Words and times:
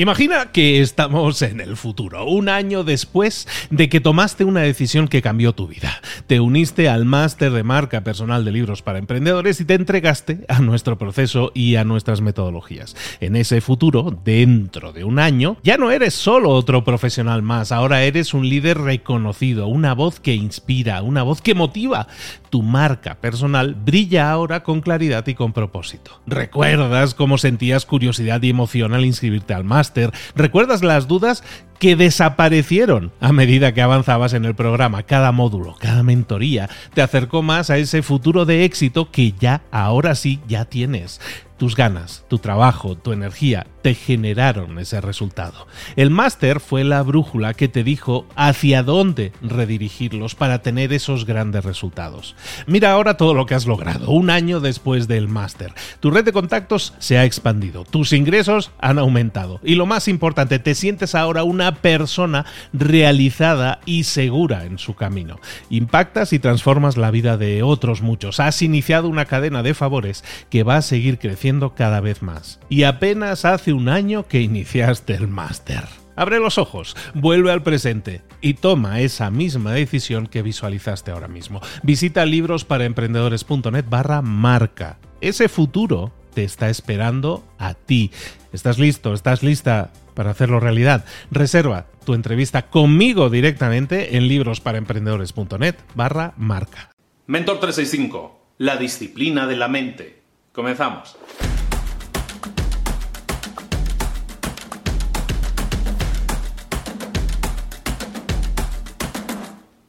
Imagina 0.00 0.50
que 0.50 0.80
estamos 0.80 1.42
en 1.42 1.60
el 1.60 1.76
futuro, 1.76 2.24
un 2.24 2.48
año 2.48 2.84
después 2.84 3.46
de 3.68 3.90
que 3.90 4.00
tomaste 4.00 4.44
una 4.44 4.62
decisión 4.62 5.08
que 5.08 5.20
cambió 5.20 5.52
tu 5.52 5.68
vida. 5.68 6.00
Te 6.26 6.40
uniste 6.40 6.88
al 6.88 7.04
máster 7.04 7.52
de 7.52 7.64
marca 7.64 8.02
personal 8.02 8.46
de 8.46 8.50
libros 8.50 8.80
para 8.80 8.98
emprendedores 8.98 9.60
y 9.60 9.66
te 9.66 9.74
entregaste 9.74 10.46
a 10.48 10.60
nuestro 10.60 10.96
proceso 10.96 11.52
y 11.54 11.76
a 11.76 11.84
nuestras 11.84 12.22
metodologías. 12.22 12.96
En 13.20 13.36
ese 13.36 13.60
futuro, 13.60 14.18
dentro 14.24 14.94
de 14.94 15.04
un 15.04 15.18
año, 15.18 15.58
ya 15.62 15.76
no 15.76 15.90
eres 15.90 16.14
solo 16.14 16.48
otro 16.48 16.82
profesional 16.82 17.42
más, 17.42 17.70
ahora 17.70 18.02
eres 18.02 18.32
un 18.32 18.48
líder 18.48 18.78
reconocido, 18.78 19.66
una 19.66 19.92
voz 19.92 20.18
que 20.18 20.34
inspira, 20.34 21.02
una 21.02 21.24
voz 21.24 21.42
que 21.42 21.54
motiva. 21.54 22.06
Tu 22.48 22.62
marca 22.62 23.16
personal 23.20 23.74
brilla 23.74 24.30
ahora 24.30 24.62
con 24.62 24.80
claridad 24.80 25.26
y 25.26 25.34
con 25.34 25.52
propósito. 25.52 26.22
¿Recuerdas 26.26 27.14
cómo 27.14 27.36
sentías 27.36 27.84
curiosidad 27.84 28.42
y 28.42 28.48
emoción 28.48 28.94
al 28.94 29.04
inscribirte 29.04 29.52
al 29.52 29.64
máster? 29.64 29.89
¿Recuerdas 30.34 30.82
las 30.82 31.08
dudas 31.08 31.42
que 31.78 31.96
desaparecieron 31.96 33.12
a 33.20 33.32
medida 33.32 33.72
que 33.72 33.82
avanzabas 33.82 34.32
en 34.34 34.44
el 34.44 34.54
programa? 34.54 35.02
Cada 35.02 35.32
módulo, 35.32 35.76
cada 35.78 36.02
mentoría 36.02 36.68
te 36.94 37.02
acercó 37.02 37.42
más 37.42 37.70
a 37.70 37.78
ese 37.78 38.02
futuro 38.02 38.44
de 38.44 38.64
éxito 38.64 39.10
que 39.10 39.32
ya, 39.32 39.62
ahora 39.70 40.14
sí, 40.14 40.40
ya 40.46 40.64
tienes. 40.64 41.20
Tus 41.60 41.76
ganas, 41.76 42.24
tu 42.28 42.38
trabajo, 42.38 42.96
tu 42.96 43.12
energía 43.12 43.66
te 43.82 43.94
generaron 43.94 44.78
ese 44.78 45.02
resultado. 45.02 45.66
El 45.94 46.08
máster 46.08 46.58
fue 46.58 46.84
la 46.84 47.02
brújula 47.02 47.52
que 47.52 47.68
te 47.68 47.84
dijo 47.84 48.26
hacia 48.34 48.82
dónde 48.82 49.32
redirigirlos 49.42 50.34
para 50.34 50.62
tener 50.62 50.94
esos 50.94 51.26
grandes 51.26 51.62
resultados. 51.62 52.34
Mira 52.66 52.92
ahora 52.92 53.18
todo 53.18 53.34
lo 53.34 53.44
que 53.44 53.54
has 53.54 53.66
logrado, 53.66 54.10
un 54.10 54.30
año 54.30 54.60
después 54.60 55.06
del 55.06 55.28
máster. 55.28 55.74
Tu 56.00 56.10
red 56.10 56.24
de 56.24 56.32
contactos 56.32 56.94
se 56.98 57.18
ha 57.18 57.26
expandido, 57.26 57.84
tus 57.84 58.14
ingresos 58.14 58.70
han 58.78 58.98
aumentado 58.98 59.60
y 59.62 59.74
lo 59.74 59.84
más 59.84 60.08
importante, 60.08 60.60
te 60.60 60.74
sientes 60.74 61.14
ahora 61.14 61.44
una 61.44 61.74
persona 61.74 62.46
realizada 62.72 63.80
y 63.84 64.04
segura 64.04 64.64
en 64.64 64.78
su 64.78 64.94
camino. 64.94 65.38
Impactas 65.68 66.32
y 66.32 66.38
transformas 66.38 66.96
la 66.96 67.10
vida 67.10 67.36
de 67.36 67.62
otros 67.62 68.00
muchos. 68.00 68.40
Has 68.40 68.62
iniciado 68.62 69.08
una 69.10 69.26
cadena 69.26 69.62
de 69.62 69.74
favores 69.74 70.24
que 70.48 70.62
va 70.62 70.76
a 70.76 70.82
seguir 70.82 71.18
creciendo 71.18 71.49
cada 71.74 72.00
vez 72.00 72.22
más. 72.22 72.60
Y 72.68 72.84
apenas 72.84 73.44
hace 73.44 73.72
un 73.72 73.88
año 73.88 74.26
que 74.26 74.40
iniciaste 74.40 75.14
el 75.14 75.28
máster. 75.28 75.84
Abre 76.16 76.38
los 76.38 76.58
ojos, 76.58 76.96
vuelve 77.14 77.50
al 77.50 77.62
presente 77.62 78.22
y 78.40 78.54
toma 78.54 79.00
esa 79.00 79.30
misma 79.30 79.72
decisión 79.72 80.26
que 80.26 80.42
visualizaste 80.42 81.10
ahora 81.10 81.28
mismo. 81.28 81.60
Visita 81.82 82.26
librosparaemprendedores.net 82.26 83.84
barra 83.88 84.22
marca. 84.22 84.98
Ese 85.20 85.48
futuro 85.48 86.12
te 86.34 86.44
está 86.44 86.68
esperando 86.68 87.44
a 87.58 87.74
ti. 87.74 88.10
¿Estás 88.52 88.78
listo? 88.78 89.14
¿Estás 89.14 89.42
lista 89.42 89.92
para 90.14 90.30
hacerlo 90.30 90.60
realidad? 90.60 91.04
Reserva 91.30 91.86
tu 92.04 92.14
entrevista 92.14 92.68
conmigo 92.68 93.30
directamente 93.30 94.16
en 94.16 94.28
librosparaemprendedores.net 94.28 95.76
barra 95.94 96.34
marca. 96.36 96.90
Mentor 97.26 97.60
365, 97.60 98.54
la 98.58 98.76
disciplina 98.76 99.46
de 99.46 99.56
la 99.56 99.68
mente. 99.68 100.19
Comenzamos. 100.52 101.16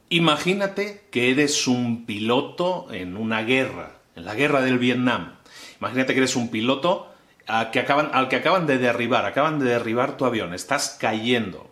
Imagínate 0.08 1.08
que 1.10 1.30
eres 1.30 1.66
un 1.66 2.04
piloto 2.04 2.86
en 2.92 3.16
una 3.16 3.42
guerra, 3.42 4.02
en 4.14 4.26
la 4.26 4.34
guerra 4.34 4.60
del 4.60 4.78
Vietnam. 4.78 5.38
Imagínate 5.80 6.12
que 6.12 6.18
eres 6.20 6.36
un 6.36 6.50
piloto 6.50 7.10
al 7.46 7.70
que 7.70 7.80
acaban, 7.80 8.66
de 8.66 8.76
derribar, 8.76 9.24
acaban 9.24 9.58
de 9.58 9.64
derribar 9.64 10.18
tu 10.18 10.26
avión, 10.26 10.52
estás 10.52 10.98
cayendo. 11.00 11.70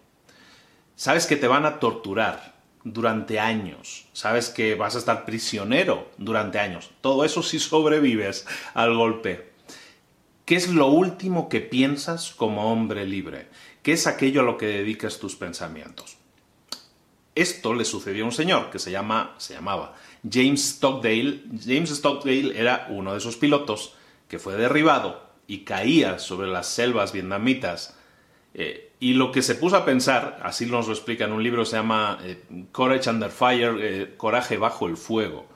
Sabes 0.97 1.27
que 1.27 1.37
te 1.37 1.49
van 1.49 1.67
a 1.67 1.79
torturar, 1.81 2.55
durante 2.85 3.39
años. 3.39 4.07
Sabes 4.13 4.49
que 4.49 4.75
vas 4.75 4.95
a 4.95 4.99
estar 4.99 5.25
prisionero 5.25 6.11
durante 6.17 6.59
años. 6.59 6.91
Todo 7.01 7.25
eso 7.25 7.43
si 7.43 7.59
sobrevives 7.59 8.47
al 8.75 8.95
golpe. 8.95 9.51
¿Qué 10.45 10.57
es 10.57 10.69
lo 10.69 10.89
último 10.89 11.49
que 11.49 11.61
piensas 11.61 12.33
como 12.33 12.73
hombre 12.73 13.07
libre? 13.07 13.49
¿Qué 13.83 13.93
es 13.93 14.07
aquello 14.07 14.41
a 14.41 14.45
lo 14.45 14.59
que 14.59 14.67
dedicas 14.67 15.19
tus 15.19 15.37
pensamientos? 15.37 16.17
Esto 17.35 17.75
le 17.75 17.85
sucedió 17.85 18.25
a 18.25 18.27
un 18.27 18.33
señor 18.33 18.71
que 18.71 18.79
se, 18.79 18.91
llama, 18.91 19.35
se 19.39 19.55
llamaba 19.55 19.95
James 20.29 20.77
Stockdale. 20.77 21.45
James 21.65 21.91
Stockdale 21.91 22.59
era 22.59 22.87
uno 22.91 23.13
de 23.13 23.19
esos 23.19 23.37
pilotos 23.37 23.95
que 24.29 24.39
fue 24.39 24.57
derribado 24.57 25.31
y 25.47 25.61
caía 25.61 26.19
sobre 26.19 26.49
las 26.49 26.67
selvas 26.67 27.13
vietnamitas 27.13 27.97
eh, 28.55 28.90
y 29.03 29.15
lo 29.15 29.33
que 29.33 29.41
se 29.41 29.55
puso 29.55 29.77
a 29.77 29.87
pensar, 29.87 30.39
así 30.43 30.67
nos 30.67 30.87
lo 30.87 30.93
explica 30.93 31.25
en 31.25 31.33
un 31.33 31.43
libro, 31.43 31.65
se 31.65 31.77
llama 31.77 32.19
eh, 32.23 32.45
Courage 32.71 33.09
Under 33.09 33.31
Fire, 33.31 33.75
eh, 33.81 34.15
Coraje 34.19 34.59
bajo 34.59 34.87
el 34.87 34.99
fuego. 34.99 35.47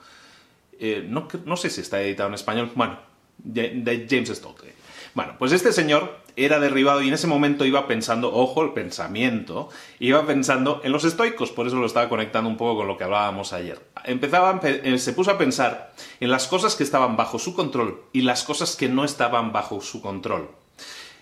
Eh, 0.81 1.06
no, 1.06 1.56
sé 1.59 1.69
si 1.69 1.82
está 1.82 2.00
editado 2.00 2.31
en 2.31 2.34
español, 2.34 2.72
bueno, 2.75 2.99
de, 3.37 4.06
James 4.09 4.31
Stott. 4.31 4.65
Bueno, 5.12 5.37
pues 5.38 5.53
este 5.53 5.72
señor 5.72 6.21
era 6.37 6.59
derribado 6.59 7.03
y 7.03 7.09
en 7.09 7.15
ese 7.15 7.27
momento 7.27 7.66
iba 7.66 7.87
pensando, 7.87 8.34
ojo, 8.34 8.62
el 8.62 8.72
pensamiento, 8.72 9.69
iba 10.00 10.26
pensando 10.26 10.81
en 10.82 10.91
los 10.91 11.05
estoicos, 11.05 11.53
por 11.53 11.66
eso 11.66 11.76
lo 11.76 11.87
estaba 11.87 12.09
conectando 12.09 12.49
un 12.49 12.56
poco 12.56 12.78
con 12.78 12.88
lo 12.88 12.97
que 12.97 13.05
hablábamos 13.05 13.53
ayer. 13.53 13.78
Empezaba, 14.05 14.59
se 14.97 15.12
puso 15.12 15.31
a 15.31 15.38
pensar 15.38 15.93
en 16.19 16.31
las 16.31 16.49
cosas 16.49 16.75
que 16.76 16.82
estaban 16.82 17.16
bajo 17.16 17.38
su 17.38 17.55
control 17.55 18.00
y 18.12 18.22
las 18.22 18.43
cosas 18.43 18.75
que 18.75 18.88
no 18.88 19.05
estaban 19.05 19.53
bajo 19.53 19.82
su 19.82 20.00
control. 20.00 20.49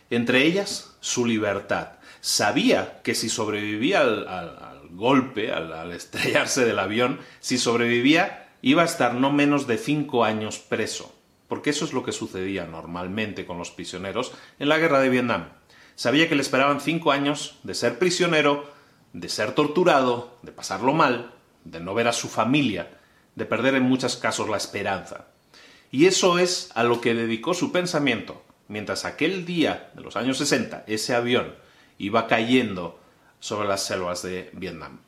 Entre 0.08 0.46
ellas, 0.46 0.96
su 1.00 1.26
libertad 1.26 2.01
sabía 2.22 3.02
que 3.02 3.16
si 3.16 3.28
sobrevivía 3.28 4.00
al, 4.00 4.88
golpe, 4.92 5.52
al, 5.52 5.92
estrellarse 5.92 6.64
del 6.64 6.78
avión, 6.78 7.18
si 7.40 7.58
sobrevivía, 7.58 8.48
iba 8.62 8.82
a 8.82 8.86
estar 8.86 9.14
no 9.14 9.32
menos 9.32 9.66
de 9.66 9.76
cinco 9.76 10.24
años 10.24 10.58
preso, 10.58 11.14
porque 11.48 11.70
eso 11.70 11.84
es 11.84 11.92
lo 11.92 12.04
que 12.04 12.12
sucedía 12.12 12.64
normalmente 12.64 13.44
con 13.44 13.58
los 13.58 13.70
prisioneros 13.70 14.32
en 14.60 14.68
la 14.68 14.78
guerra 14.78 15.00
de 15.00 15.08
Vietnam. 15.08 15.48
Sabía 15.96 16.28
que 16.28 16.36
le 16.36 16.42
esperaban 16.42 16.80
cinco 16.80 17.10
años 17.10 17.58
de 17.64 17.74
ser 17.74 17.98
prisionero, 17.98 18.70
de 19.12 19.28
ser 19.28 19.52
torturado, 19.52 20.38
de 20.42 20.52
pasarlo 20.52 20.94
mal, 20.94 21.34
de 21.64 21.80
no 21.80 21.92
ver 21.92 22.06
a 22.06 22.12
su 22.12 22.28
familia, 22.28 22.98
de 23.34 23.46
perder 23.46 23.74
en 23.74 23.82
muchos 23.82 24.16
casos 24.16 24.48
la 24.48 24.56
esperanza. 24.56 25.26
Y 25.90 26.06
eso 26.06 26.38
es 26.38 26.70
a 26.74 26.84
lo 26.84 27.00
que 27.00 27.14
dedicó 27.14 27.52
su 27.52 27.72
pensamiento, 27.72 28.44
mientras 28.68 29.04
aquel 29.04 29.44
día 29.44 29.90
de 29.94 30.02
los 30.02 30.16
años 30.16 30.38
60 30.38 30.84
ese 30.86 31.14
avión 31.14 31.54
iba 32.02 32.26
cayendo 32.26 32.98
sobre 33.40 33.68
las 33.68 33.86
selvas 33.86 34.22
de 34.22 34.50
Vietnam. 34.52 34.98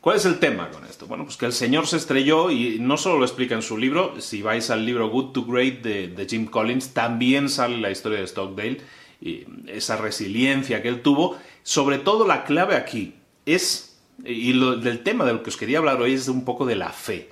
¿Cuál 0.00 0.16
es 0.16 0.24
el 0.24 0.38
tema 0.38 0.70
con 0.70 0.84
esto? 0.86 1.06
Bueno, 1.06 1.24
pues 1.24 1.36
que 1.36 1.46
el 1.46 1.52
señor 1.52 1.86
se 1.86 1.96
estrelló 1.96 2.50
y 2.50 2.78
no 2.80 2.96
solo 2.96 3.18
lo 3.18 3.24
explica 3.24 3.54
en 3.54 3.62
su 3.62 3.78
libro, 3.78 4.20
si 4.20 4.42
vais 4.42 4.70
al 4.70 4.84
libro 4.84 5.10
Good 5.10 5.32
to 5.32 5.44
Great 5.44 5.82
de, 5.82 6.26
Jim 6.28 6.46
Collins, 6.46 6.92
también 6.92 7.48
sale 7.48 7.78
la 7.78 7.90
historia 7.90 8.18
de 8.18 8.26
Stockdale 8.26 8.80
y 9.20 9.44
esa 9.68 9.96
resiliencia 9.96 10.82
que 10.82 10.88
él 10.88 11.02
tuvo. 11.02 11.38
Sobre 11.62 11.98
todo 11.98 12.26
la 12.26 12.44
clave 12.44 12.74
aquí 12.74 13.14
es, 13.46 13.96
y 14.24 14.54
lo, 14.54 14.76
del 14.76 15.04
tema 15.04 15.24
del 15.24 15.42
que 15.42 15.50
os 15.50 15.56
quería 15.56 15.78
hablar 15.78 16.00
hoy 16.00 16.14
es 16.14 16.26
un 16.26 16.44
poco 16.44 16.66
de 16.66 16.74
la 16.74 16.90
fe. 16.90 17.30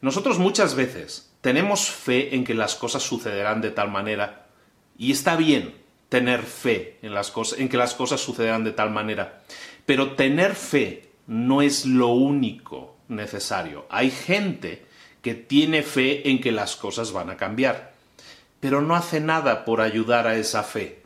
Nosotros 0.00 0.40
muchas 0.40 0.74
veces 0.74 1.30
tenemos 1.40 1.88
fe 1.88 2.34
en 2.34 2.44
que 2.44 2.54
las 2.54 2.74
cosas 2.74 3.04
sucederán 3.04 3.60
de 3.60 3.70
tal 3.70 3.92
manera 3.92 4.48
y 4.98 5.12
está 5.12 5.36
bien, 5.36 5.72
tener 6.08 6.42
fe 6.42 6.98
en, 7.02 7.14
las 7.14 7.30
cosas, 7.30 7.58
en 7.58 7.68
que 7.68 7.76
las 7.76 7.94
cosas 7.94 8.20
sucedan 8.20 8.64
de 8.64 8.72
tal 8.72 8.90
manera. 8.90 9.42
Pero 9.86 10.12
tener 10.12 10.54
fe 10.54 11.10
no 11.26 11.62
es 11.62 11.86
lo 11.86 12.08
único 12.08 12.96
necesario. 13.08 13.86
Hay 13.90 14.10
gente 14.10 14.86
que 15.22 15.34
tiene 15.34 15.82
fe 15.82 16.30
en 16.30 16.40
que 16.40 16.52
las 16.52 16.76
cosas 16.76 17.12
van 17.12 17.30
a 17.30 17.36
cambiar, 17.36 17.92
pero 18.60 18.80
no 18.80 18.94
hace 18.94 19.20
nada 19.20 19.64
por 19.64 19.80
ayudar 19.80 20.26
a 20.26 20.36
esa 20.36 20.62
fe. 20.62 21.02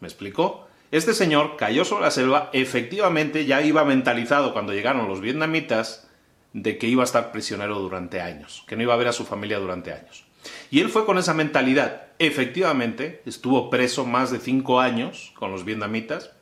¿Me 0.00 0.08
explicó? 0.08 0.68
Este 0.90 1.12
señor 1.12 1.56
cayó 1.56 1.84
sobre 1.84 2.04
la 2.04 2.10
selva, 2.10 2.50
efectivamente 2.52 3.44
ya 3.44 3.60
iba 3.62 3.84
mentalizado 3.84 4.52
cuando 4.52 4.72
llegaron 4.72 5.08
los 5.08 5.20
vietnamitas 5.20 6.08
de 6.52 6.78
que 6.78 6.86
iba 6.86 7.02
a 7.02 7.04
estar 7.04 7.30
prisionero 7.30 7.78
durante 7.78 8.20
años, 8.20 8.64
que 8.66 8.76
no 8.76 8.82
iba 8.82 8.94
a 8.94 8.98
ver 8.98 9.08
a 9.08 9.12
su 9.12 9.26
familia 9.26 9.58
durante 9.58 9.92
años. 9.92 10.27
Y 10.70 10.80
él 10.80 10.88
fue 10.88 11.06
con 11.06 11.18
esa 11.18 11.34
mentalidad. 11.34 12.08
Efectivamente, 12.18 13.22
estuvo 13.26 13.70
preso 13.70 14.04
más 14.04 14.30
de 14.30 14.38
cinco 14.38 14.80
años 14.80 15.32
con 15.34 15.50
los 15.50 15.64
vietnamitas. 15.64 16.32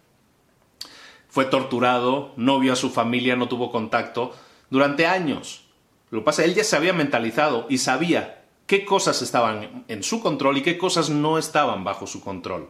Fue 1.28 1.44
torturado, 1.44 2.32
no 2.36 2.58
vio 2.58 2.72
a 2.72 2.76
su 2.76 2.90
familia, 2.90 3.36
no 3.36 3.48
tuvo 3.48 3.70
contacto 3.70 4.34
durante 4.70 5.06
años. 5.06 5.64
Lo 6.10 6.20
que 6.20 6.24
pasa, 6.24 6.44
él 6.44 6.54
ya 6.54 6.64
se 6.64 6.76
había 6.76 6.92
mentalizado 6.92 7.66
y 7.68 7.78
sabía 7.78 8.44
qué 8.66 8.84
cosas 8.84 9.22
estaban 9.22 9.84
en 9.88 10.02
su 10.02 10.20
control 10.20 10.58
y 10.58 10.62
qué 10.62 10.78
cosas 10.78 11.10
no 11.10 11.38
estaban 11.38 11.84
bajo 11.84 12.06
su 12.06 12.20
control. 12.20 12.68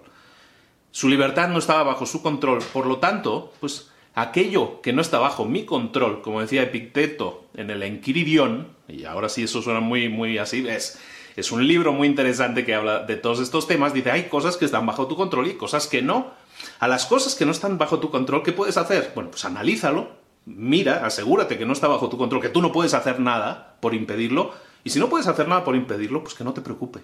Su 0.90 1.08
libertad 1.08 1.48
no 1.48 1.58
estaba 1.58 1.82
bajo 1.82 2.06
su 2.06 2.22
control, 2.22 2.60
por 2.72 2.86
lo 2.86 2.98
tanto, 2.98 3.52
pues 3.60 3.90
aquello 4.14 4.80
que 4.80 4.94
no 4.94 5.02
está 5.02 5.18
bajo 5.18 5.44
mi 5.44 5.64
control, 5.64 6.22
como 6.22 6.40
decía 6.40 6.62
Epicteto 6.62 7.44
en 7.54 7.70
el 7.70 7.82
Enquiridión, 7.82 8.68
y 8.88 9.04
ahora 9.04 9.28
sí 9.28 9.42
eso 9.42 9.60
suena 9.60 9.80
muy, 9.80 10.08
muy 10.08 10.38
así, 10.38 10.66
es 10.66 10.98
es 11.36 11.52
un 11.52 11.66
libro 11.66 11.92
muy 11.92 12.08
interesante 12.08 12.64
que 12.64 12.74
habla 12.74 13.00
de 13.00 13.16
todos 13.16 13.40
estos 13.40 13.66
temas. 13.68 13.92
Dice, 13.92 14.10
hay 14.10 14.24
cosas 14.24 14.56
que 14.56 14.64
están 14.64 14.86
bajo 14.86 15.06
tu 15.06 15.16
control 15.16 15.46
y 15.48 15.54
cosas 15.54 15.86
que 15.86 16.00
no. 16.00 16.32
A 16.80 16.88
las 16.88 17.04
cosas 17.04 17.34
que 17.34 17.44
no 17.44 17.52
están 17.52 17.76
bajo 17.76 18.00
tu 18.00 18.10
control, 18.10 18.42
¿qué 18.42 18.52
puedes 18.52 18.78
hacer? 18.78 19.12
Bueno, 19.14 19.30
pues 19.30 19.44
analízalo, 19.44 20.08
mira, 20.46 21.04
asegúrate 21.04 21.58
que 21.58 21.66
no 21.66 21.74
está 21.74 21.88
bajo 21.88 22.08
tu 22.08 22.16
control, 22.16 22.40
que 22.40 22.48
tú 22.48 22.62
no 22.62 22.72
puedes 22.72 22.94
hacer 22.94 23.20
nada 23.20 23.76
por 23.80 23.94
impedirlo, 23.94 24.54
y 24.82 24.90
si 24.90 24.98
no 24.98 25.08
puedes 25.08 25.26
hacer 25.26 25.46
nada 25.48 25.64
por 25.64 25.76
impedirlo, 25.76 26.22
pues 26.22 26.34
que 26.34 26.44
no 26.44 26.54
te 26.54 26.62
preocupe. 26.62 27.00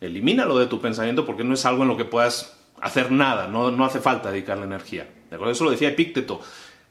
Elimínalo 0.00 0.58
de 0.58 0.66
tu 0.66 0.80
pensamiento 0.80 1.26
porque 1.26 1.42
no 1.42 1.54
es 1.54 1.64
algo 1.66 1.82
en 1.82 1.88
lo 1.88 1.96
que 1.96 2.04
puedas 2.04 2.56
hacer 2.80 3.10
nada, 3.10 3.48
no, 3.48 3.72
no 3.72 3.84
hace 3.84 3.98
falta 3.98 4.30
dedicarle 4.30 4.64
energía. 4.64 5.08
¿De 5.30 5.34
acuerdo? 5.34 5.52
Eso 5.52 5.64
lo 5.64 5.72
decía 5.72 5.88
Epícteto. 5.88 6.40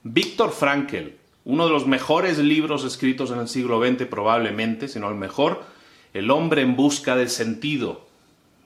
Víctor 0.04 0.52
Frankel, 0.52 1.18
uno 1.46 1.66
de 1.66 1.72
los 1.72 1.88
mejores 1.88 2.40
libros 2.40 2.84
escritos 2.84 3.32
en 3.32 3.40
el 3.40 3.48
siglo 3.48 3.82
XX, 3.82 4.06
probablemente, 4.06 4.90
si 4.90 5.00
no 5.00 5.08
el 5.08 5.16
mejor, 5.16 5.64
El 6.14 6.32
hombre 6.32 6.62
en 6.62 6.76
busca 6.76 7.16
del 7.16 7.30
sentido. 7.30 8.08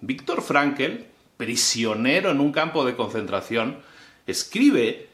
Víctor 0.02 0.42
Frankel, 0.42 1.08
prisionero 1.38 2.32
en 2.32 2.40
un 2.40 2.52
campo 2.52 2.86
de 2.86 2.96
concentración, 2.96 3.80
escribe 4.28 5.10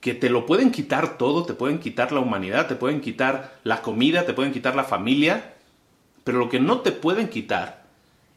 que 0.00 0.14
te 0.14 0.30
lo 0.30 0.46
pueden 0.46 0.72
quitar 0.72 1.16
todo, 1.16 1.44
te 1.44 1.54
pueden 1.54 1.78
quitar 1.78 2.10
la 2.12 2.20
humanidad, 2.20 2.66
te 2.66 2.74
pueden 2.74 3.00
quitar 3.00 3.58
la 3.62 3.82
comida, 3.82 4.26
te 4.26 4.34
pueden 4.34 4.52
quitar 4.52 4.74
la 4.74 4.84
familia, 4.84 5.54
pero 6.24 6.38
lo 6.38 6.48
que 6.48 6.60
no 6.60 6.80
te 6.80 6.90
pueden 6.90 7.28
quitar 7.28 7.84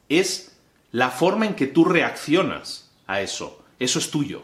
es 0.07 0.57
la 0.91 1.09
forma 1.09 1.45
en 1.45 1.55
que 1.55 1.67
tú 1.67 1.83
reaccionas 1.83 2.91
a 3.07 3.21
eso. 3.21 3.63
Eso 3.79 3.99
es 3.99 4.11
tuyo. 4.11 4.43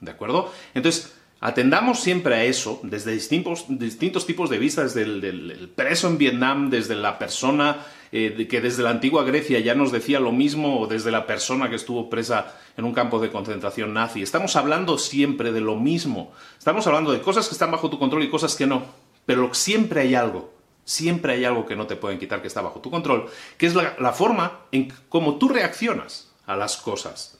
¿De 0.00 0.10
acuerdo? 0.10 0.52
Entonces, 0.74 1.14
Atendamos 1.42 2.00
siempre 2.00 2.34
a 2.34 2.44
eso, 2.44 2.80
desde 2.82 3.12
distintos, 3.12 3.64
distintos 3.66 4.26
tipos 4.26 4.50
de 4.50 4.58
vista, 4.58 4.82
desde 4.82 5.02
el, 5.02 5.72
preso 5.74 6.06
en 6.06 6.18
Vietnam, 6.18 6.68
desde 6.68 6.94
la 6.94 7.18
persona 7.18 7.86
eh, 8.12 8.46
que 8.46 8.60
desde 8.60 8.82
la 8.82 8.90
antigua 8.90 9.24
Grecia 9.24 9.58
ya 9.60 9.74
nos 9.74 9.90
decía 9.90 10.20
lo 10.20 10.32
mismo, 10.32 10.80
o 10.80 10.86
desde 10.86 11.10
la 11.10 11.26
persona 11.26 11.70
que 11.70 11.76
estuvo 11.76 12.10
presa 12.10 12.54
en 12.76 12.84
un 12.84 12.92
campo 12.92 13.20
de 13.20 13.30
concentración 13.30 13.94
nazi. 13.94 14.20
Estamos 14.20 14.54
hablando 14.54 14.98
siempre 14.98 15.50
de 15.50 15.62
lo 15.62 15.76
mismo. 15.76 16.30
Estamos 16.58 16.86
hablando 16.86 17.10
de 17.10 17.22
cosas 17.22 17.48
que 17.48 17.54
están 17.54 17.70
bajo 17.70 17.88
tu 17.88 17.98
control 17.98 18.22
y 18.22 18.28
cosas 18.28 18.54
que 18.54 18.66
no. 18.66 18.82
Pero 19.24 19.54
siempre 19.54 20.02
hay 20.02 20.14
algo, 20.14 20.52
siempre 20.84 21.32
hay 21.32 21.46
algo 21.46 21.64
que 21.64 21.76
no 21.76 21.86
te 21.86 21.96
pueden 21.96 22.18
quitar 22.18 22.42
que 22.42 22.48
está 22.48 22.60
bajo 22.60 22.80
tu 22.80 22.90
control, 22.90 23.30
que 23.56 23.66
es 23.66 23.74
la, 23.74 23.96
la 23.98 24.12
forma 24.12 24.60
en 24.72 24.92
cómo 25.08 25.36
tú 25.38 25.48
reaccionas 25.48 26.32
a 26.44 26.54
las 26.54 26.76
cosas. 26.76 27.38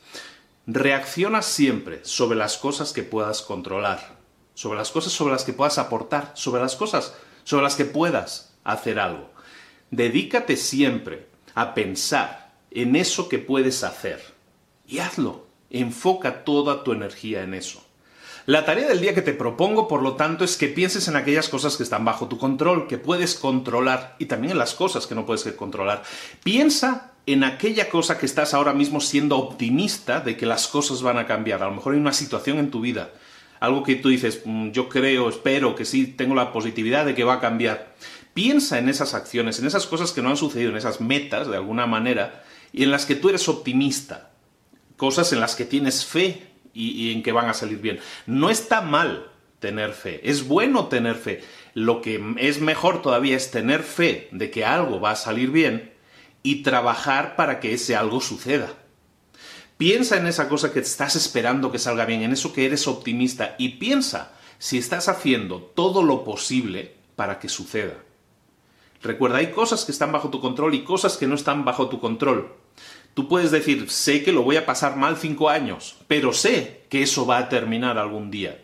Reacciona 0.67 1.43
siempre 1.43 2.05
sobre 2.05 2.39
las 2.39 2.59
cosas 2.59 2.93
que 2.93 3.03
puedas 3.03 3.43
controlar, 3.43 4.19
sobre 4.55 4.79
las 4.79 4.91
cosas 4.91 5.13
sobre 5.13 5.33
las 5.33 5.45
que 5.45 5.53
puedas 5.53 5.79
aportar, 5.79 6.33
sobre 6.35 6.61
las 6.61 6.77
cosas 6.77 7.15
sobre 7.45 7.65
las 7.65 7.77
que 7.77 7.85
puedas 7.85 8.55
hacer 8.65 9.01
algo. 9.01 9.31
Dedícate 9.91 10.57
siempre 10.57 11.29
a 11.55 11.75
pensar 11.75 12.53
en 12.71 12.95
eso 12.95 13.29
que 13.29 13.39
puedes 13.39 13.83
hacer 13.83 14.23
y 14.87 14.99
hazlo. 14.99 15.47
Enfoca 15.71 16.45
toda 16.45 16.85
tu 16.85 16.93
energía 16.93 17.43
en 17.43 17.55
eso. 17.55 17.85
La 18.47 18.65
tarea 18.65 18.89
del 18.89 19.01
día 19.01 19.15
que 19.15 19.23
te 19.23 19.35
propongo, 19.35 19.87
por 19.87 20.03
lo 20.03 20.17
tanto, 20.17 20.45
es 20.45 20.57
que 20.57 20.67
pienses 20.67 21.07
en 21.09 21.17
aquellas 21.17 21.49
cosas 21.49 21.77
que 21.77 21.83
están 21.83 22.05
bajo 22.05 22.27
tu 22.27 22.39
control, 22.39 22.89
que 22.89 22.99
puedes 22.99 23.35
controlar, 23.35 24.17
y 24.19 24.27
también 24.27 24.53
en 24.53 24.59
las 24.59 24.75
cosas 24.75 25.07
que 25.07 25.15
no 25.15 25.27
puedes 25.27 25.45
controlar. 25.55 26.03
Piensa 26.43 27.13
en 27.33 27.45
aquella 27.45 27.89
cosa 27.89 28.19
que 28.19 28.27
estás 28.27 28.55
ahora 28.55 28.73
mismo 28.73 29.01
siendo 29.01 29.37
optimista 29.37 30.21
de 30.21 30.37
que 30.37 30.47
las 30.47 30.69
cosas 30.69 31.03
van 31.03 31.19
a 31.19 31.27
cambiar. 31.27 31.63
A 31.63 31.67
lo 31.67 31.75
mejor 31.75 31.95
hay 31.95 32.01
una 32.01 32.13
situación 32.13 32.59
en 32.59 32.71
tu 32.71 32.81
vida, 32.81 33.11
algo 33.61 33.83
que 33.83 33.97
tú 33.97 34.09
dices, 34.09 34.43
mm, 34.45 34.71
yo 34.71 34.89
creo, 34.89 35.29
espero 35.29 35.75
que 35.75 35.85
sí, 35.85 36.07
tengo 36.07 36.35
la 36.35 36.53
positividad 36.53 37.05
de 37.05 37.15
que 37.15 37.25
va 37.25 37.35
a 37.35 37.41
cambiar. 37.41 37.95
Piensa 38.33 38.79
en 38.79 38.89
esas 38.89 39.13
acciones, 39.13 39.59
en 39.59 39.67
esas 39.67 39.87
cosas 39.87 40.13
que 40.13 40.23
no 40.23 40.31
han 40.31 40.37
sucedido, 40.37 40.71
en 40.71 40.77
esas 40.77 41.01
metas, 41.01 41.49
de 41.49 41.57
alguna 41.57 41.87
manera, 41.87 42.43
y 42.73 42.85
en 42.85 42.91
las 42.91 43.05
que 43.05 43.17
tú 43.17 43.29
eres 43.29 43.49
optimista. 43.49 44.31
Cosas 44.97 45.33
en 45.33 45.41
las 45.41 45.57
que 45.57 45.65
tienes 45.65 46.05
fe 46.05 46.47
y, 46.73 47.13
en 47.13 47.23
que 47.23 47.33
van 47.33 47.49
a 47.49 47.55
salir 47.55 47.79
bien. 47.79 48.01
No 48.27 48.51
está 48.51 48.81
mal 48.81 49.27
tener 49.59 49.93
fe, 49.93 50.21
es 50.25 50.47
bueno 50.47 50.87
tener 50.87 51.17
fe. 51.17 51.43
Lo 51.75 52.01
que 52.01 52.23
es 52.39 52.61
mejor 52.61 53.03
todavía 53.03 53.37
es 53.37 53.51
tener 53.51 53.83
fe 53.83 54.29
de 54.33 54.51
que 54.51 54.65
algo 54.65 55.01
va 55.01 55.13
a 55.13 55.17
salir 55.17 55.51
bien 55.51 55.91
y 56.43 56.63
trabajar 56.63 57.37
para 57.37 57.61
que 57.61 57.75
ese 57.75 57.97
algo 57.97 58.21
suceda. 58.21 58.73
Piensa 59.77 60.19
en 60.19 60.27
esa 60.27 60.49
cosa 60.49 60.73
que 60.73 60.81
estás 60.81 61.17
esperando 61.17 61.73
que 61.73 61.79
salga 61.79 62.05
bien, 62.05 62.23
en 62.23 62.33
eso 62.33 62.53
que 62.53 62.67
eres 62.67 62.87
optimista 62.87 63.55
y 63.59 63.71
piensa 63.79 64.33
si 64.59 64.77
estás 64.77 65.09
haciendo 65.09 65.59
todo 65.75 66.03
lo 66.03 66.23
posible 66.23 66.95
para 67.17 67.39
que 67.39 67.49
suceda. 67.49 67.95
Recuerda, 69.03 69.39
hay 69.39 69.51
cosas 69.51 69.87
que 69.87 69.93
están 69.93 70.13
bajo 70.13 70.29
tu 70.29 70.41
control 70.41 70.75
y 70.75 70.85
cosas 70.85 71.17
que 71.17 71.27
no 71.27 71.35
están 71.35 71.65
bajo 71.65 71.89
tu 71.89 71.99
control. 71.99 72.53
Tú 73.15 73.27
puedes 73.27 73.51
decir, 73.51 73.91
sé 73.91 74.23
que 74.23 74.33
lo 74.33 74.43
voy 74.43 74.57
a 74.57 74.67
pasar 74.67 74.97
mal 74.97 75.17
cinco 75.17 75.49
años, 75.49 75.97
pero 76.07 76.33
sé 76.33 76.83
que 76.91 77.03
eso 77.03 77.25
va 77.25 77.39
a 77.39 77.49
terminar 77.49 77.97
algún 77.97 78.31
día. 78.31 78.63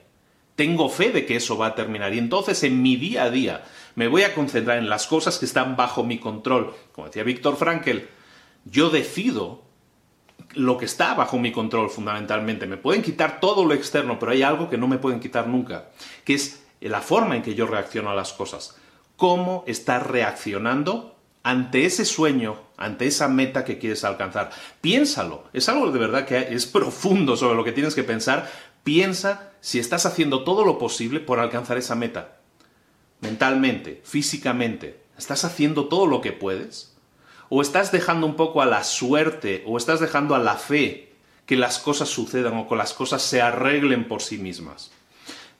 Tengo 0.54 0.88
fe 0.88 1.10
de 1.10 1.26
que 1.26 1.36
eso 1.36 1.56
va 1.56 1.68
a 1.68 1.74
terminar 1.74 2.14
y 2.14 2.18
entonces 2.18 2.62
en 2.62 2.82
mi 2.82 2.96
día 2.96 3.24
a 3.24 3.30
día 3.30 3.64
me 3.96 4.08
voy 4.08 4.22
a 4.22 4.34
concentrar 4.34 4.78
en 4.78 4.88
las 4.88 5.06
cosas 5.06 5.38
que 5.38 5.46
están 5.46 5.74
bajo 5.74 6.04
mi 6.04 6.18
control. 6.18 6.74
Como 6.92 7.08
decía 7.08 7.24
Víctor 7.24 7.56
Frankel, 7.56 8.08
yo 8.66 8.90
decido 8.90 9.62
lo 10.54 10.76
que 10.76 10.84
está 10.84 11.14
bajo 11.14 11.38
mi 11.38 11.50
control 11.50 11.88
fundamentalmente. 11.88 12.66
Me 12.66 12.76
pueden 12.76 13.02
quitar 13.02 13.40
todo 13.40 13.64
lo 13.64 13.72
externo, 13.72 14.18
pero 14.18 14.32
hay 14.32 14.42
algo 14.42 14.68
que 14.68 14.76
no 14.76 14.86
me 14.86 14.98
pueden 14.98 15.18
quitar 15.18 15.48
nunca, 15.48 15.88
que 16.24 16.34
es 16.34 16.62
la 16.80 17.00
forma 17.00 17.36
en 17.36 17.42
que 17.42 17.54
yo 17.54 17.66
reacciono 17.66 18.10
a 18.10 18.14
las 18.14 18.34
cosas. 18.34 18.76
Cómo 19.16 19.64
estás 19.66 20.06
reaccionando 20.06 21.16
ante 21.42 21.86
ese 21.86 22.04
sueño, 22.04 22.56
ante 22.76 23.06
esa 23.06 23.28
meta 23.28 23.64
que 23.64 23.78
quieres 23.78 24.04
alcanzar. 24.04 24.50
Piénsalo. 24.82 25.44
Es 25.54 25.70
algo 25.70 25.90
de 25.90 25.98
verdad 25.98 26.26
que 26.26 26.36
es 26.50 26.66
profundo 26.66 27.34
sobre 27.34 27.56
lo 27.56 27.64
que 27.64 27.72
tienes 27.72 27.94
que 27.94 28.04
pensar. 28.04 28.50
Piensa 28.84 29.52
si 29.62 29.78
estás 29.78 30.04
haciendo 30.04 30.44
todo 30.44 30.66
lo 30.66 30.76
posible 30.76 31.18
por 31.18 31.40
alcanzar 31.40 31.78
esa 31.78 31.94
meta 31.94 32.35
mentalmente, 33.20 34.00
físicamente, 34.04 35.00
¿estás 35.18 35.44
haciendo 35.44 35.86
todo 35.86 36.06
lo 36.06 36.20
que 36.20 36.32
puedes? 36.32 36.94
¿O 37.48 37.62
estás 37.62 37.92
dejando 37.92 38.26
un 38.26 38.36
poco 38.36 38.60
a 38.60 38.66
la 38.66 38.82
suerte 38.84 39.62
o 39.66 39.76
estás 39.76 40.00
dejando 40.00 40.34
a 40.34 40.38
la 40.38 40.56
fe 40.56 41.12
que 41.46 41.56
las 41.56 41.78
cosas 41.78 42.08
sucedan 42.08 42.56
o 42.56 42.68
que 42.68 42.74
las 42.74 42.92
cosas 42.92 43.22
se 43.22 43.40
arreglen 43.40 44.08
por 44.08 44.22
sí 44.22 44.38
mismas? 44.38 44.90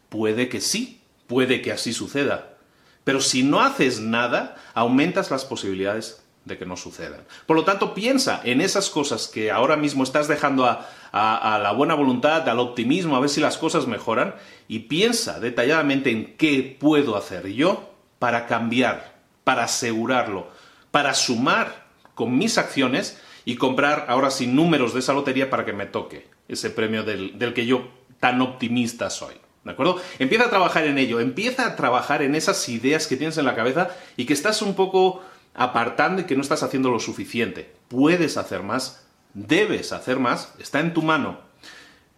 Puede 0.09 0.49
que 0.49 0.61
sí, 0.61 1.01
puede 1.27 1.63
que 1.63 1.73
así 1.73 1.93
suceda. 1.93 2.57
Pero 3.05 3.21
si 3.21 3.45
no 3.45 3.61
haces 3.61 4.01
nada, 4.01 4.57
aumentas 4.75 5.31
las 5.31 5.45
posibilidades 5.45 6.23
de 6.45 6.57
que 6.57 6.67
no 6.67 6.77
sucedan. 6.77 7.25
Por 7.47 7.57
lo 7.57 7.65
tanto, 7.65 7.93
piensa 7.93 8.41
en 8.45 8.61
esas 8.61 8.89
cosas 8.89 9.29
que 9.29 9.51
ahora 9.51 9.77
mismo 9.77 10.05
estás 10.05 10.29
dejando 10.29 10.65
a, 10.65 10.89
la 11.17 11.73
buena 11.73 11.95
voluntad, 11.95 12.49
al 12.49 12.59
optimismo, 12.59 13.17
a 13.17 13.21
ver 13.21 13.31
si 13.31 13.41
las 13.41 13.59
cosas 13.59 13.87
mejoran, 13.87 14.35
y 14.69 14.81
piensa 14.81 15.41
detalladamente 15.41 16.11
en 16.11 16.37
qué 16.37 16.77
puedo 16.79 17.17
hacer 17.17 17.49
yo 17.49 17.95
para 18.19 18.47
cambiar, 18.47 19.17
para 19.45 19.65
asegurarlo, 19.65 20.49
para 20.91 21.15
sumar 21.15 21.87
con 22.15 22.37
mis 22.37 22.59
acciones 22.59 23.21
y 23.45 23.57
comprar 23.57 24.07
ahora 24.09 24.31
sí 24.31 24.47
números 24.47 24.93
de 24.93 25.01
esa 25.01 25.13
lotería 25.13 25.51
para 25.51 25.65
que 25.65 25.73
me 25.73 25.87
toque 25.87 26.29
ese 26.49 26.71
premio 26.71 27.03
del, 27.03 27.39
del 27.39 27.55
que 27.55 27.67
yo 27.67 27.89
tan 28.21 28.41
optimista 28.41 29.11
soy. 29.11 29.35
¿De 29.65 29.73
acuerdo? 29.73 30.01
Empieza 30.19 30.45
a 30.45 30.51
trabajar 30.51 30.85
en 30.85 30.97
ello, 30.97 31.19
empieza 31.19 31.67
a 31.67 31.77
trabajar 31.77 32.23
en 32.23 32.37
esas 32.37 32.69
ideas 32.69 33.07
que 33.07 33.17
tienes 33.17 33.37
en 33.37 33.45
la 33.45 33.57
cabeza 33.57 33.91
y 34.17 34.25
que 34.25 34.33
estás 34.33 34.63
un 34.63 34.75
poco 34.75 35.23
apartando 35.55 36.23
y 36.23 36.25
que 36.25 36.37
no 36.37 36.43
estás 36.43 36.63
haciendo 36.63 36.91
lo 36.91 37.01
suficiente. 37.01 37.73
Puedes 37.89 38.37
hacer 38.37 38.63
más, 38.63 39.06
debes 39.37 39.93
hacer 39.93 40.19
más, 40.19 40.55
está 40.59 40.81
en 40.81 40.95
tu 40.95 41.03
mano. 41.03 41.39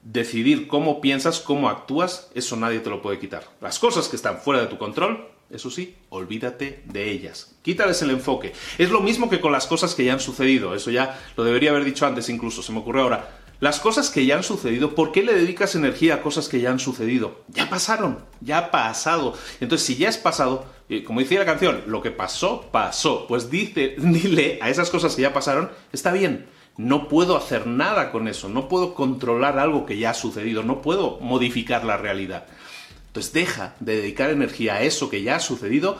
Decidir 0.02 0.68
cómo 0.68 1.00
piensas, 1.00 1.40
cómo 1.40 1.68
actúas, 1.68 2.30
eso 2.34 2.56
nadie 2.56 2.78
te 2.78 2.90
lo 2.90 3.02
puede 3.02 3.18
quitar. 3.18 3.42
Las 3.60 3.78
cosas 3.78 4.08
que 4.08 4.16
están 4.16 4.38
fuera 4.38 4.60
de 4.60 4.68
tu 4.68 4.78
control, 4.78 5.26
eso 5.50 5.70
sí, 5.70 5.96
olvídate 6.10 6.84
de 6.86 7.10
ellas. 7.10 7.56
Quítales 7.62 8.00
el 8.02 8.10
enfoque. 8.10 8.52
Es 8.78 8.90
lo 8.90 9.00
mismo 9.00 9.28
que 9.28 9.40
con 9.40 9.50
las 9.50 9.66
cosas 9.66 9.94
que 9.96 10.04
ya 10.04 10.12
han 10.12 10.20
sucedido. 10.20 10.74
Eso 10.74 10.90
ya 10.90 11.20
lo 11.36 11.42
debería 11.42 11.70
haber 11.70 11.84
dicho 11.84 12.06
antes 12.06 12.28
incluso, 12.28 12.62
se 12.62 12.72
me 12.72 12.78
ocurrió 12.78 13.02
ahora. 13.02 13.40
Las 13.58 13.80
cosas 13.80 14.10
que 14.10 14.24
ya 14.24 14.36
han 14.36 14.44
sucedido, 14.44 14.94
¿por 14.94 15.10
qué 15.10 15.24
le 15.24 15.34
dedicas 15.34 15.74
energía 15.74 16.14
a 16.14 16.22
cosas 16.22 16.48
que 16.48 16.60
ya 16.60 16.70
han 16.70 16.78
sucedido? 16.78 17.42
Ya 17.48 17.68
pasaron, 17.68 18.24
ya 18.40 18.58
ha 18.58 18.70
pasado. 18.70 19.34
Entonces, 19.60 19.84
si 19.84 19.96
ya 19.96 20.08
es 20.08 20.16
pasado, 20.16 20.66
como 21.04 21.18
decía 21.18 21.40
la 21.40 21.44
canción, 21.44 21.82
lo 21.88 22.00
que 22.00 22.12
pasó, 22.12 22.68
pasó. 22.70 23.26
Pues 23.26 23.50
dice, 23.50 23.96
dile 23.98 24.60
a 24.62 24.70
esas 24.70 24.90
cosas 24.90 25.16
que 25.16 25.22
ya 25.22 25.32
pasaron, 25.32 25.72
está 25.92 26.12
bien, 26.12 26.46
no 26.78 27.08
puedo 27.08 27.36
hacer 27.36 27.66
nada 27.66 28.10
con 28.10 28.28
eso, 28.28 28.48
no 28.48 28.68
puedo 28.68 28.94
controlar 28.94 29.58
algo 29.58 29.84
que 29.84 29.98
ya 29.98 30.10
ha 30.10 30.14
sucedido, 30.14 30.62
no 30.62 30.80
puedo 30.80 31.18
modificar 31.20 31.84
la 31.84 31.96
realidad. 31.96 32.46
Entonces 33.08 33.32
deja 33.32 33.74
de 33.80 33.96
dedicar 33.96 34.30
energía 34.30 34.74
a 34.74 34.82
eso 34.82 35.10
que 35.10 35.22
ya 35.22 35.36
ha 35.36 35.40
sucedido 35.40 35.98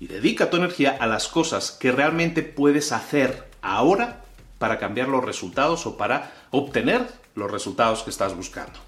y 0.00 0.08
dedica 0.08 0.50
tu 0.50 0.56
energía 0.56 0.96
a 0.98 1.06
las 1.06 1.28
cosas 1.28 1.70
que 1.70 1.92
realmente 1.92 2.42
puedes 2.42 2.92
hacer 2.92 3.48
ahora 3.62 4.24
para 4.58 4.78
cambiar 4.78 5.08
los 5.08 5.24
resultados 5.24 5.86
o 5.86 5.96
para 5.96 6.32
obtener 6.50 7.06
los 7.36 7.50
resultados 7.50 8.02
que 8.02 8.10
estás 8.10 8.34
buscando. 8.34 8.78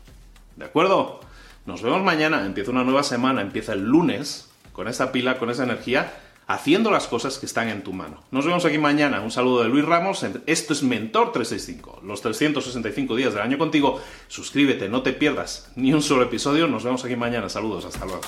¿De 0.57 0.65
acuerdo? 0.65 1.21
Nos 1.67 1.83
vemos 1.83 2.03
mañana, 2.03 2.45
empieza 2.45 2.73
una 2.73 2.83
nueva 2.83 3.05
semana, 3.05 3.43
empieza 3.43 3.75
el 3.75 3.85
lunes, 3.85 4.49
con 4.73 4.89
esa 4.89 5.13
pila, 5.13 5.39
con 5.39 5.51
esa 5.51 5.65
energía. 5.65 6.13
Haciendo 6.49 6.91
las 6.91 7.07
cosas 7.07 7.39
que 7.39 7.47
están 7.47 7.69
en 7.69 7.85
tu 7.85 7.93
mano. 7.93 8.25
Nos 8.33 8.45
vemos 8.45 8.65
aquí 8.65 8.79
mañana. 8.79 9.21
Un 9.21 9.31
saludo 9.31 9.63
de 9.63 9.69
Luis 9.69 9.85
Ramos. 9.85 10.25
Esto 10.47 10.73
es 10.73 10.83
Mentor 10.83 11.31
365, 11.31 12.01
los 12.03 12.21
365 12.23 13.15
días 13.15 13.35
del 13.35 13.43
año 13.43 13.59
contigo. 13.59 14.01
Suscríbete, 14.27 14.89
no 14.89 15.03
te 15.03 15.13
pierdas 15.13 15.71
ni 15.77 15.93
un 15.93 16.03
solo 16.03 16.25
episodio. 16.25 16.67
Nos 16.67 16.83
vemos 16.83 17.05
aquí 17.05 17.15
mañana. 17.15 17.49
Saludos, 17.49 17.85
hasta 17.85 18.05
luego. 18.05 18.23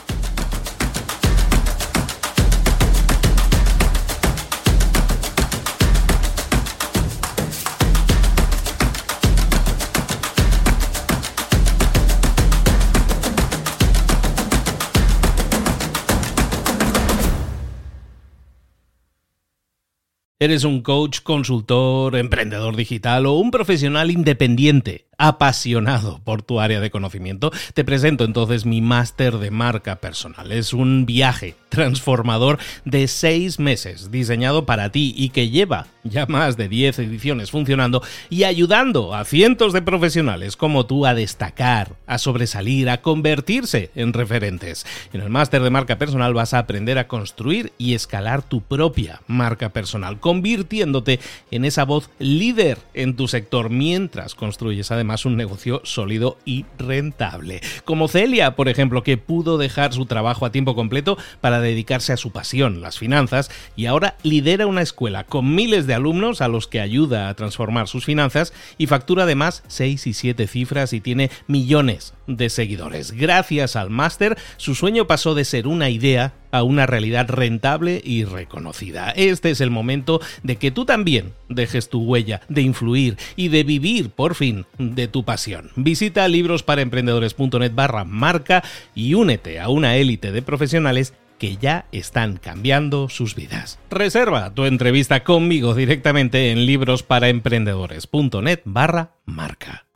¿Eres 20.42 20.64
un 20.64 20.80
coach, 20.80 21.20
consultor, 21.20 22.16
emprendedor 22.16 22.74
digital 22.74 23.26
o 23.26 23.34
un 23.34 23.50
profesional 23.50 24.10
independiente? 24.10 25.09
Apasionado 25.20 26.18
por 26.24 26.40
tu 26.40 26.60
área 26.60 26.80
de 26.80 26.90
conocimiento, 26.90 27.52
te 27.74 27.84
presento 27.84 28.24
entonces 28.24 28.64
mi 28.64 28.80
máster 28.80 29.36
de 29.36 29.50
marca 29.50 29.96
personal. 29.96 30.50
Es 30.50 30.72
un 30.72 31.04
viaje 31.04 31.56
transformador 31.68 32.58
de 32.86 33.06
seis 33.06 33.60
meses 33.60 34.10
diseñado 34.10 34.64
para 34.64 34.90
ti 34.90 35.14
y 35.16 35.28
que 35.28 35.50
lleva 35.50 35.86
ya 36.02 36.24
más 36.26 36.56
de 36.56 36.68
10 36.68 37.00
ediciones 37.00 37.50
funcionando 37.50 38.02
y 38.30 38.44
ayudando 38.44 39.14
a 39.14 39.24
cientos 39.24 39.72
de 39.72 39.82
profesionales 39.82 40.56
como 40.56 40.86
tú 40.86 41.04
a 41.04 41.14
destacar, 41.14 41.96
a 42.06 42.16
sobresalir, 42.18 42.88
a 42.88 43.02
convertirse 43.02 43.90
en 43.94 44.14
referentes. 44.14 44.86
En 45.12 45.20
el 45.20 45.28
máster 45.28 45.62
de 45.62 45.70
marca 45.70 45.98
personal 45.98 46.32
vas 46.32 46.54
a 46.54 46.58
aprender 46.58 46.98
a 46.98 47.08
construir 47.08 47.72
y 47.76 47.94
escalar 47.94 48.42
tu 48.42 48.62
propia 48.62 49.20
marca 49.26 49.68
personal, 49.68 50.18
convirtiéndote 50.18 51.20
en 51.50 51.66
esa 51.66 51.84
voz 51.84 52.10
líder 52.18 52.78
en 52.94 53.16
tu 53.16 53.28
sector 53.28 53.70
mientras 53.70 54.34
construyes 54.34 54.90
además 55.10 55.26
un 55.26 55.36
negocio 55.36 55.80
sólido 55.82 56.38
y 56.44 56.66
rentable. 56.78 57.60
Como 57.84 58.06
Celia, 58.06 58.54
por 58.54 58.68
ejemplo, 58.68 59.02
que 59.02 59.16
pudo 59.16 59.58
dejar 59.58 59.92
su 59.92 60.06
trabajo 60.06 60.46
a 60.46 60.52
tiempo 60.52 60.76
completo 60.76 61.18
para 61.40 61.60
dedicarse 61.60 62.12
a 62.12 62.16
su 62.16 62.30
pasión, 62.30 62.80
las 62.80 62.96
finanzas, 62.96 63.50
y 63.74 63.86
ahora 63.86 64.16
lidera 64.22 64.68
una 64.68 64.82
escuela 64.82 65.24
con 65.24 65.54
miles 65.54 65.88
de 65.88 65.94
alumnos 65.94 66.40
a 66.40 66.48
los 66.48 66.68
que 66.68 66.80
ayuda 66.80 67.28
a 67.28 67.34
transformar 67.34 67.88
sus 67.88 68.04
finanzas 68.04 68.52
y 68.78 68.86
factura 68.86 69.24
además 69.24 69.64
6 69.66 70.06
y 70.06 70.12
7 70.14 70.46
cifras 70.46 70.92
y 70.92 71.00
tiene 71.00 71.30
millones 71.48 72.14
de 72.36 72.50
seguidores. 72.50 73.12
Gracias 73.12 73.76
al 73.76 73.90
máster, 73.90 74.36
su 74.56 74.74
sueño 74.74 75.06
pasó 75.06 75.34
de 75.34 75.44
ser 75.44 75.66
una 75.66 75.90
idea 75.90 76.34
a 76.52 76.62
una 76.62 76.86
realidad 76.86 77.28
rentable 77.28 78.00
y 78.04 78.24
reconocida. 78.24 79.10
Este 79.10 79.50
es 79.50 79.60
el 79.60 79.70
momento 79.70 80.20
de 80.42 80.56
que 80.56 80.70
tú 80.70 80.84
también 80.84 81.32
dejes 81.48 81.88
tu 81.88 82.02
huella, 82.02 82.40
de 82.48 82.62
influir 82.62 83.16
y 83.36 83.48
de 83.48 83.64
vivir 83.64 84.10
por 84.10 84.34
fin 84.34 84.66
de 84.78 85.08
tu 85.08 85.24
pasión. 85.24 85.70
Visita 85.76 86.26
librosparaemprendedores.net 86.28 87.72
barra 87.74 88.04
marca 88.04 88.64
y 88.94 89.14
únete 89.14 89.60
a 89.60 89.68
una 89.68 89.96
élite 89.96 90.32
de 90.32 90.42
profesionales 90.42 91.14
que 91.40 91.56
ya 91.56 91.86
están 91.90 92.36
cambiando 92.36 93.08
sus 93.08 93.34
vidas. 93.34 93.80
Reserva 93.90 94.52
tu 94.52 94.66
entrevista 94.66 95.24
conmigo 95.24 95.74
directamente 95.74 96.52
en 96.52 96.66
librosparaemprendedores.net 96.66 98.60
barra 98.66 99.14
marca. 99.24 99.86